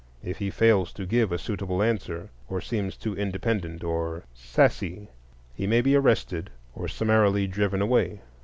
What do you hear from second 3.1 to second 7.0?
independent or "sassy," he may be arrested or